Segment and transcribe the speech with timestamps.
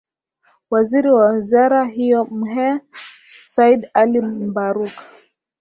[0.71, 2.79] Waziri wa Wizara hiyo Mhe
[3.45, 4.99] Said Ali Mbarouk